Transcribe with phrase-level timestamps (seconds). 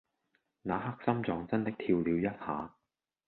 [0.63, 2.73] 那刻心臟真的跳了一下